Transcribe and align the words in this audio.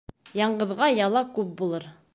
Яңғыҙға 0.39 0.89
яла 1.01 1.25
күп 1.39 1.57
булыр. 1.63 1.91